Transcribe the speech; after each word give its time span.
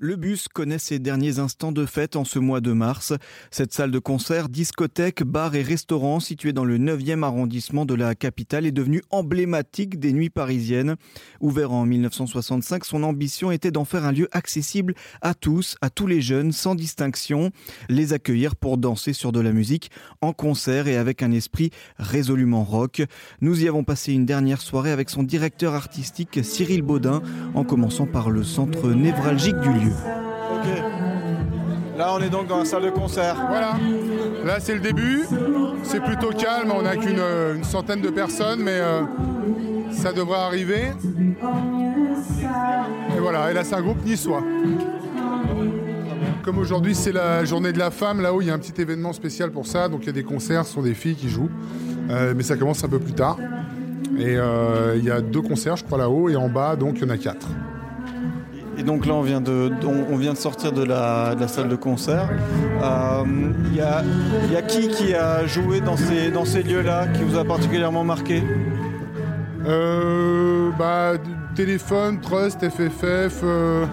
Le 0.00 0.14
bus 0.14 0.46
connaît 0.46 0.78
ses 0.78 1.00
derniers 1.00 1.40
instants 1.40 1.72
de 1.72 1.84
fête 1.84 2.14
en 2.14 2.24
ce 2.24 2.38
mois 2.38 2.60
de 2.60 2.70
mars. 2.70 3.14
Cette 3.50 3.72
salle 3.74 3.90
de 3.90 3.98
concert, 3.98 4.48
discothèque, 4.48 5.24
bar 5.24 5.56
et 5.56 5.62
restaurant 5.62 6.20
située 6.20 6.52
dans 6.52 6.64
le 6.64 6.78
9e 6.78 7.24
arrondissement 7.24 7.84
de 7.84 7.94
la 7.94 8.14
capitale 8.14 8.64
est 8.64 8.70
devenue 8.70 9.02
emblématique 9.10 9.98
des 9.98 10.12
nuits 10.12 10.30
parisiennes. 10.30 10.94
Ouvert 11.40 11.72
en 11.72 11.84
1965, 11.84 12.84
son 12.84 13.02
ambition 13.02 13.50
était 13.50 13.72
d'en 13.72 13.84
faire 13.84 14.04
un 14.04 14.12
lieu 14.12 14.28
accessible 14.30 14.94
à 15.20 15.34
tous, 15.34 15.74
à 15.80 15.90
tous 15.90 16.06
les 16.06 16.20
jeunes, 16.20 16.52
sans 16.52 16.76
distinction, 16.76 17.50
les 17.88 18.12
accueillir 18.12 18.54
pour 18.54 18.78
danser 18.78 19.12
sur 19.12 19.32
de 19.32 19.40
la 19.40 19.50
musique 19.50 19.90
en 20.20 20.32
concert 20.32 20.86
et 20.86 20.96
avec 20.96 21.24
un 21.24 21.32
esprit 21.32 21.70
résolument 21.98 22.62
rock. 22.62 23.02
Nous 23.40 23.64
y 23.64 23.66
avons 23.66 23.82
passé 23.82 24.12
une 24.12 24.26
dernière 24.26 24.60
soirée 24.60 24.92
avec 24.92 25.10
son 25.10 25.24
directeur 25.24 25.74
artistique 25.74 26.38
Cyril 26.44 26.82
Baudin, 26.82 27.20
en 27.56 27.64
commençant 27.64 28.06
par 28.06 28.30
le 28.30 28.44
centre 28.44 28.90
névralgique 28.90 29.58
du 29.58 29.72
lieu. 29.72 29.87
Ok. 29.90 30.66
Là, 31.96 32.14
on 32.14 32.20
est 32.20 32.28
donc 32.28 32.46
dans 32.46 32.58
la 32.58 32.64
salle 32.64 32.84
de 32.84 32.90
concert. 32.90 33.34
Voilà. 33.48 33.72
Là, 34.44 34.60
c'est 34.60 34.74
le 34.74 34.80
début. 34.80 35.24
C'est 35.82 36.00
plutôt 36.00 36.30
calme. 36.30 36.72
On 36.72 36.82
n'a 36.82 36.96
qu'une 36.96 37.18
euh, 37.18 37.56
une 37.56 37.64
centaine 37.64 38.00
de 38.00 38.10
personnes, 38.10 38.60
mais 38.62 38.78
euh, 38.78 39.02
ça 39.90 40.12
devrait 40.12 40.38
arriver. 40.38 40.92
Et 43.16 43.20
voilà. 43.20 43.50
Et 43.50 43.54
là, 43.54 43.64
c'est 43.64 43.74
un 43.74 43.82
groupe 43.82 44.04
niçois. 44.04 44.42
Comme 46.44 46.58
aujourd'hui, 46.58 46.94
c'est 46.94 47.12
la 47.12 47.44
journée 47.44 47.72
de 47.72 47.78
la 47.78 47.90
femme, 47.90 48.20
là-haut, 48.20 48.40
il 48.40 48.46
y 48.46 48.50
a 48.50 48.54
un 48.54 48.58
petit 48.58 48.80
événement 48.80 49.12
spécial 49.12 49.50
pour 49.50 49.66
ça. 49.66 49.88
Donc, 49.88 50.04
il 50.04 50.06
y 50.06 50.10
a 50.10 50.12
des 50.12 50.22
concerts, 50.22 50.64
ce 50.66 50.74
sont 50.74 50.82
des 50.82 50.94
filles 50.94 51.16
qui 51.16 51.28
jouent. 51.28 51.50
Euh, 52.10 52.32
mais 52.36 52.42
ça 52.42 52.56
commence 52.56 52.82
un 52.84 52.88
peu 52.88 52.98
plus 52.98 53.12
tard. 53.12 53.38
Et 54.18 54.36
euh, 54.36 54.94
il 54.96 55.04
y 55.04 55.10
a 55.10 55.20
deux 55.20 55.42
concerts, 55.42 55.76
je 55.76 55.84
crois, 55.84 55.98
là-haut. 55.98 56.28
Et 56.28 56.36
en 56.36 56.48
bas, 56.48 56.76
donc, 56.76 56.98
il 56.98 57.02
y 57.02 57.04
en 57.06 57.10
a 57.10 57.18
quatre. 57.18 57.48
Et 58.78 58.84
donc 58.84 59.06
là, 59.06 59.14
on 59.14 59.22
vient 59.22 59.40
de, 59.40 59.72
on 59.84 60.16
vient 60.16 60.32
de 60.32 60.38
sortir 60.38 60.70
de 60.70 60.84
la, 60.84 61.34
salle 61.48 61.68
de 61.68 61.74
concert. 61.74 62.28
Il 62.80 63.74
y, 63.74 63.80
a, 63.80 64.04
y, 64.52 64.56
a, 64.56 64.62
qui 64.62 64.88
qui 64.88 65.14
a 65.14 65.46
joué 65.46 65.80
dans 65.80 65.96
ces, 65.96 66.30
dans 66.30 66.44
ces 66.44 66.62
lieux-là 66.62 67.08
qui 67.08 67.24
vous 67.24 67.36
a 67.36 67.44
particulièrement 67.44 68.04
marqué? 68.04 68.42
Euh, 69.66 70.70
bah, 70.78 71.14
Téléphone, 71.56 72.20
Trust, 72.20 72.60
FFF, 72.68 73.40
euh, 73.42 73.84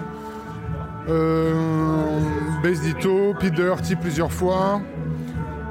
euh, 1.10 1.54
Base 2.62 2.82
Ditto, 2.82 3.34
Pete 3.40 3.60
plusieurs 4.00 4.32
fois. 4.32 4.82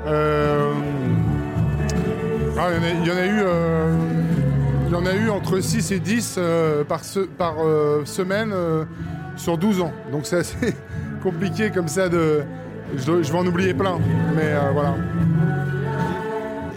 Euh, 0.06 0.72
ah, 2.58 2.68
il 2.76 3.04
y, 3.04 3.08
y, 3.08 3.12
en 3.12 3.16
a 3.16 3.26
eu. 3.26 4.43
Il 4.86 4.92
y 4.92 4.96
en 4.96 5.06
a 5.06 5.14
eu 5.14 5.30
entre 5.30 5.60
6 5.60 5.92
et 5.92 5.98
10 5.98 6.34
euh, 6.36 6.84
par, 6.84 7.04
se, 7.04 7.20
par 7.20 7.56
euh, 7.60 8.04
semaine 8.04 8.50
euh, 8.52 8.84
sur 9.36 9.56
12 9.56 9.80
ans. 9.80 9.92
Donc 10.12 10.26
c'est 10.26 10.36
assez 10.36 10.74
compliqué 11.22 11.70
comme 11.70 11.88
ça 11.88 12.08
de... 12.08 12.42
Je, 12.96 13.22
je, 13.22 13.32
vais 13.32 13.38
en 13.38 13.46
oublier 13.46 13.72
plein, 13.72 13.98
mais 14.36 14.52
voilà. 14.72 14.94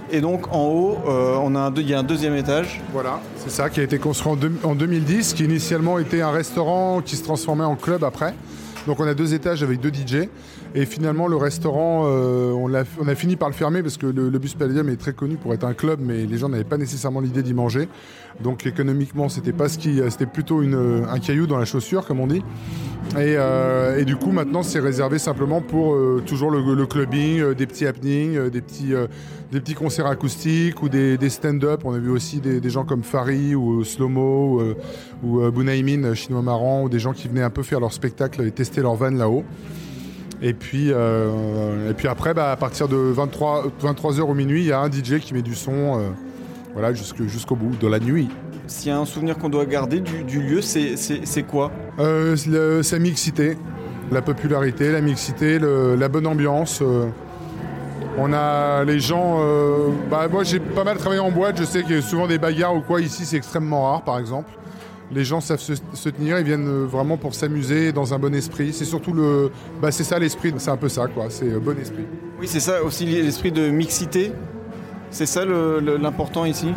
Et 0.10 0.22
donc 0.22 0.48
en 0.54 0.64
haut, 0.64 0.98
on 1.06 1.54
a 1.54 1.60
un, 1.60 1.74
il 1.76 1.88
y 1.88 1.94
a 1.94 2.00
un 2.00 2.04
deuxième 2.04 2.36
étage. 2.36 2.82
Voilà, 2.94 3.20
c'est 3.36 3.52
ça 3.52 3.70
qui 3.70 3.82
a 3.82 3.84
été 3.84 4.00
construit 4.00 4.34
en, 4.64 4.70
en 4.70 4.74
2010, 4.74 5.34
qui 5.34 5.44
initialement 5.44 6.00
était 6.00 6.22
un 6.22 6.32
restaurant 6.32 7.02
qui 7.02 7.18
se 7.18 7.24
transformait 7.24 7.66
en 7.66 7.76
club 7.76 8.06
après. 8.06 8.34
Donc 8.88 9.02
on 9.02 9.06
a 9.06 9.14
deux 9.14 9.34
étages 9.34 9.62
avec 9.64 9.82
deux 9.82 9.92
DJ. 9.92 10.30
Et 10.76 10.86
finalement, 10.86 11.28
le 11.28 11.36
restaurant, 11.36 12.04
euh, 12.06 12.52
on, 12.52 12.74
a, 12.74 13.16
fini 13.16 13.36
par 13.36 13.50
le 13.50 13.54
fermer 13.54 13.82
parce 13.82 13.98
que 13.98 14.06
le, 14.06 14.30
le 14.30 14.40
Bus 14.40 14.54
Palladium 14.54 14.90
est 14.90 14.98
très 14.98 15.14
connu 15.14 15.36
pour 15.36 15.54
être 15.54 15.64
un 15.64 15.74
club, 15.74 16.00
mais 16.02 16.26
les 16.26 16.38
gens 16.38 16.50
n'avaient 16.50 16.64
pas 16.64 16.78
nécessairement 16.78 17.22
l'idée 17.22 17.42
d'y 17.42 17.54
manger. 17.54 17.88
Donc 18.44 18.66
économiquement, 18.66 19.30
c'était 19.30 19.54
pas 19.54 19.70
ce 19.70 19.78
qui, 19.78 20.00
c'était 20.10 20.28
plutôt 20.28 20.60
un 20.60 21.20
caillou 21.20 21.48
dans 21.48 21.58
la 21.58 21.66
chaussure, 21.66 22.06
comme 22.06 22.20
on 22.20 22.28
dit. 22.28 22.44
Et, 23.14 23.36
euh, 23.38 24.04
du 24.04 24.16
coup, 24.18 24.32
maintenant, 24.32 24.62
c'est 24.62 24.80
réservé 24.80 25.18
simplement 25.18 25.62
pour 25.62 25.96
euh, 25.96 26.22
toujours 26.26 26.52
le, 26.52 26.86
clubbing, 26.86 27.54
des 27.54 27.66
petits 27.66 27.88
happenings, 27.88 28.50
des 28.50 28.62
petits, 28.62 28.94
des 29.52 29.60
petits 29.60 29.74
concerts 29.74 30.08
acoustiques 30.08 30.84
ou 30.84 30.90
des, 30.90 31.30
stand-up. 31.30 31.82
On 31.86 31.94
a 31.94 32.00
vu 32.00 32.12
aussi 32.12 32.40
des, 32.40 32.60
des, 32.60 32.70
gens 32.70 32.84
comme 32.84 33.04
Fari 33.04 33.56
ou 33.56 33.84
Slomo 33.84 34.62
ou, 35.24 35.40
ou 35.42 35.52
Bunaimin, 35.52 36.14
chinois 36.14 36.42
marrant, 36.42 36.84
ou 36.84 36.90
des 36.90 37.00
gens 37.00 37.14
qui 37.14 37.28
venaient 37.28 37.42
un 37.42 37.50
peu 37.50 37.64
faire 37.64 37.80
leur 37.80 37.94
spectacle 37.94 38.42
et 38.46 38.52
tester 38.52 38.82
leur 38.82 38.96
van 38.96 39.10
là-haut. 39.10 39.44
Et 40.42 40.54
puis, 40.54 40.92
euh, 40.92 41.90
et 41.90 41.94
puis 41.94 42.08
après, 42.08 42.34
bah, 42.34 42.52
à 42.52 42.56
partir 42.56 42.88
de 42.88 42.98
23, 42.98 43.66
23h 43.82 44.22
au 44.22 44.34
minuit, 44.34 44.62
il 44.62 44.68
y 44.68 44.72
a 44.72 44.80
un 44.80 44.92
DJ 44.92 45.20
qui 45.20 45.34
met 45.34 45.42
du 45.42 45.56
son 45.56 46.00
euh, 46.00 46.10
voilà, 46.74 46.94
jusqu'au 46.94 47.28
jusqu 47.28 47.56
bout 47.56 47.76
de 47.76 47.88
la 47.88 48.00
nuit. 48.00 48.30
S'il 48.68 48.90
y 48.90 48.92
a 48.92 49.00
un 49.00 49.06
souvenir 49.06 49.38
qu'on 49.38 49.50
doit 49.50 49.66
garder 49.66 50.00
du, 50.00 50.24
du 50.24 50.42
lieu, 50.42 50.62
c'est 50.62 51.44
quoi? 51.44 51.72
Euh, 52.00 52.84
Sa 52.84 53.00
mixité, 53.00 53.58
la 54.12 54.22
popularité, 54.22 54.92
la 54.92 55.02
mixité, 55.02 55.58
le, 55.58 55.96
la 55.96 56.10
bonne 56.10 56.28
ambiance. 56.28 56.84
On 58.20 58.34
a 58.34 58.84
les 58.84 59.00
gens. 59.00 59.40
Bah, 60.12 60.28
moi, 60.30 60.44
j'ai 60.44 60.60
pas 60.60 60.84
mal 60.84 60.98
travaillé 60.98 61.22
en 61.22 61.32
boîte. 61.32 61.58
Je 61.60 61.64
sais 61.64 61.84
qu'il 61.84 61.96
y 61.96 62.00
a 62.00 62.02
souvent 62.02 62.28
des 62.28 62.38
bagarres 62.38 62.76
ou 62.76 62.82
quoi. 62.82 63.00
Ici, 63.00 63.26
c'est 63.26 63.38
extrêmement 63.38 63.90
rare, 63.92 64.04
par 64.04 64.20
exemple 64.20 64.50
les 65.12 65.24
gens 65.24 65.40
savent 65.40 65.60
se, 65.60 65.74
se, 65.94 66.10
tenir, 66.10 66.38
ils 66.40 66.46
viennent 66.46 66.86
vraiment 66.86 67.18
pour 67.18 67.34
s'amuser 67.34 67.92
dans 67.92 68.14
un 68.14 68.20
bon 68.20 68.34
esprit. 68.36 68.74
C'est 68.74 68.86
surtout 68.86 69.14
le. 69.14 69.52
Bah, 69.82 69.92
c'est 69.92 70.04
ça 70.04 70.20
l'esprit, 70.20 70.54
c'est 70.58 70.72
un 70.72 70.78
peu 70.78 70.90
ça, 70.90 71.08
quoi. 71.08 71.28
C'est 71.30 71.50
bon 71.60 71.78
esprit. 71.80 72.06
Oui, 72.40 72.48
c'est 72.48 72.60
ça 72.60 72.84
aussi 72.84 73.06
l'esprit 73.06 73.52
de 73.52 73.70
mixité. 73.70 74.32
C'est 75.10 75.26
ça 75.26 75.46
l'important 75.46 76.46
ici? 76.46 76.68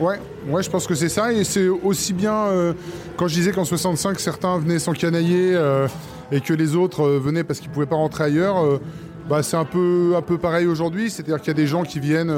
Ouais, 0.00 0.18
ouais, 0.48 0.62
je 0.62 0.70
pense 0.70 0.86
que 0.86 0.94
c'est 0.94 1.08
ça. 1.08 1.32
Et 1.32 1.44
c'est 1.44 1.68
aussi 1.68 2.12
bien. 2.12 2.34
Euh, 2.34 2.72
quand 3.16 3.28
je 3.28 3.34
disais 3.34 3.52
qu'en 3.52 3.64
65, 3.64 4.18
certains 4.18 4.58
venaient 4.58 4.78
s'encanailler 4.78 5.54
euh, 5.54 5.88
et 6.32 6.40
que 6.40 6.54
les 6.54 6.74
autres 6.74 7.02
euh, 7.02 7.18
venaient 7.18 7.44
parce 7.44 7.60
qu'ils 7.60 7.68
ne 7.68 7.74
pouvaient 7.74 7.86
pas 7.86 7.96
rentrer 7.96 8.24
ailleurs, 8.24 8.80
bah, 9.28 9.42
c'est 9.42 9.56
un 9.56 9.66
peu, 9.66 10.14
un 10.16 10.22
peu 10.22 10.38
pareil 10.38 10.66
aujourd'hui. 10.66 11.10
C'est-à-dire 11.10 11.38
qu'il 11.38 11.48
y 11.48 11.50
a 11.50 11.54
des 11.54 11.66
gens 11.66 11.82
qui 11.82 12.00
viennent, 12.00 12.34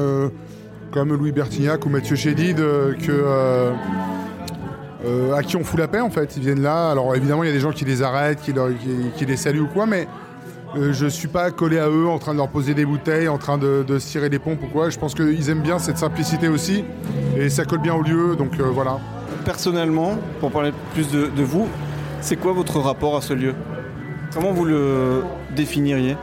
comme 0.92 1.14
Louis 1.14 1.32
Bertignac 1.32 1.86
ou 1.86 1.88
Mathieu 1.88 2.16
Chédid, 2.16 2.56
que 2.56 3.72
euh, 5.04 5.34
à 5.34 5.42
qui 5.42 5.56
on 5.56 5.64
fout 5.64 5.78
la 5.78 5.88
paix 5.88 6.00
en 6.00 6.10
fait. 6.10 6.36
Ils 6.36 6.42
viennent 6.42 6.62
là. 6.62 6.90
Alors 6.90 7.14
évidemment, 7.14 7.42
il 7.42 7.46
y 7.46 7.50
a 7.50 7.54
des 7.54 7.60
gens 7.60 7.72
qui 7.72 7.84
les 7.84 8.02
arrêtent, 8.02 8.40
qui, 8.40 8.52
les 9.26 9.36
saluent 9.36 9.60
ou 9.62 9.68
quoi, 9.68 9.86
mais 9.86 10.08
euh, 10.76 10.92
je 10.92 11.06
suis 11.06 11.28
pas 11.28 11.50
collé 11.50 11.78
à 11.78 11.88
eux 11.88 12.06
en 12.06 12.18
train 12.18 12.32
de 12.32 12.38
leur 12.38 12.48
poser 12.48 12.74
des 12.74 12.84
bouteilles, 12.84 13.28
en 13.28 13.38
train 13.38 13.58
de, 13.58 13.84
de 13.86 13.98
se 13.98 14.10
tirer 14.10 14.28
des 14.28 14.38
pompes 14.38 14.62
ou 14.62 14.68
quoi. 14.68 14.90
Je 14.90 14.98
pense 14.98 15.14
qu'ils 15.14 15.50
aiment 15.50 15.62
bien 15.62 15.78
cette 15.78 15.98
simplicité 15.98 16.48
aussi 16.48 16.84
et 17.36 17.48
ça 17.48 17.64
colle 17.64 17.80
bien 17.80 17.94
au 17.94 18.02
lieu. 18.02 18.36
Donc 18.36 18.58
euh, 18.58 18.64
voilà. 18.64 18.98
Personnellement, 19.44 20.18
pour 20.40 20.50
parler 20.50 20.72
plus 20.94 21.10
de 21.10 21.42
vous, 21.42 21.68
c'est 22.20 22.36
quoi 22.36 22.52
votre 22.52 22.78
rapport 22.78 23.16
à 23.16 23.20
ce 23.20 23.34
lieu? 23.34 23.54
Comment 24.32 24.52
vous 24.52 24.64
le 24.64 25.24
définiriez? 25.54 26.16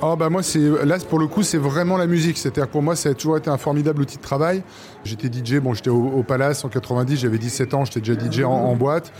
Oh 0.00 0.16
moi 0.30 0.44
c'est 0.44 0.60
là 0.84 0.96
pour 1.08 1.18
le 1.18 1.26
coup 1.26 1.42
c'est 1.42 1.58
vraiment 1.58 1.96
la 1.96 2.06
musique. 2.06 2.38
C'est-à-dire 2.38 2.68
pour 2.68 2.82
moi 2.82 2.94
ça 2.94 3.08
a 3.08 3.14
toujours 3.14 3.36
été 3.36 3.50
un 3.50 3.58
formidable 3.58 4.02
outil 4.02 4.16
de 4.16 4.22
travail. 4.22 4.62
J'étais 5.02 5.26
DJ 5.26 5.56
bon 5.60 5.74
j'étais 5.74 5.90
au, 5.90 6.22
Palace 6.22 6.64
en 6.64 6.68
90 6.68 7.16
j'avais 7.16 7.38
17 7.38 7.74
ans 7.74 7.84
j'étais 7.84 8.00
déjà 8.00 8.14
DJ 8.14 8.44
en, 8.44 8.76
boîte. 8.76 9.12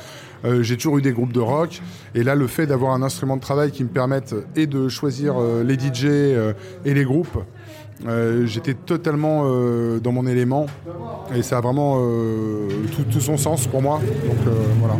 Euh, 0.44 0.62
j'ai 0.62 0.76
toujours 0.76 0.98
eu 0.98 1.02
des 1.02 1.10
groupes 1.10 1.32
de 1.32 1.40
rock. 1.40 1.80
Et 2.14 2.22
là 2.22 2.36
le 2.36 2.46
fait 2.46 2.66
d'avoir 2.66 2.92
un 2.92 3.02
instrument 3.02 3.36
de 3.36 3.40
travail 3.40 3.72
qui 3.72 3.82
me 3.82 3.88
permette 3.88 4.36
et 4.54 4.68
de 4.68 4.88
choisir 4.88 5.34
euh, 5.36 5.64
les 5.64 5.74
DJ 5.74 6.04
euh, 6.04 6.52
et 6.84 6.94
les 6.94 7.04
groupes 7.04 7.38
j'étais 8.44 8.74
totalement 8.74 9.42
dans 9.98 10.12
mon 10.12 10.24
élément. 10.28 10.66
Et 11.34 11.42
ça 11.42 11.58
a 11.58 11.60
vraiment 11.60 11.98
tout, 12.94 13.02
tout, 13.10 13.20
son 13.20 13.36
sens 13.36 13.66
pour 13.66 13.82
moi. 13.82 14.00
Donc 14.24 14.54
voilà 14.78 14.94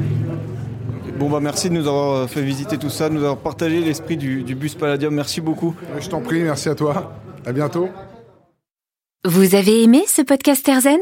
Bon 1.18 1.28
bah 1.28 1.40
merci 1.40 1.68
de 1.68 1.74
nous 1.74 1.88
avoir 1.88 2.30
fait 2.30 2.42
visiter 2.42 2.78
tout 2.78 2.90
ça, 2.90 3.08
de 3.08 3.14
nous 3.14 3.22
avoir 3.22 3.38
partagé 3.38 3.80
l'esprit 3.80 4.16
du, 4.16 4.44
du, 4.44 4.54
bus 4.54 4.76
Palladium. 4.76 5.12
Merci 5.12 5.40
beaucoup. 5.40 5.74
Je 5.98 6.08
t'en 6.08 6.20
prie, 6.20 6.42
merci 6.42 6.68
à 6.68 6.76
toi. 6.76 7.12
À 7.44 7.52
bientôt. 7.52 7.88
Vous 9.24 9.56
avez 9.56 9.82
aimé 9.82 10.04
ce 10.06 10.22
podcast 10.22 10.68
Erzen 10.68 11.00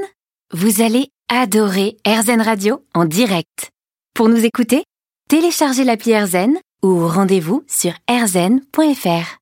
Vous 0.54 0.80
allez 0.80 1.08
adorer 1.28 1.98
Erzen 2.04 2.40
Radio 2.40 2.82
en 2.94 3.04
direct. 3.04 3.70
Pour 4.14 4.30
nous 4.30 4.42
écouter, 4.46 4.84
téléchargez 5.28 5.84
l'appli 5.84 6.12
Erzen 6.12 6.56
ou 6.82 7.06
rendez-vous 7.06 7.62
sur 7.68 7.92
erzen.fr. 8.08 9.34